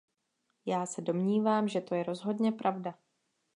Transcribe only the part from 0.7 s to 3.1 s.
se domnívám, že to je rozhodně pravda.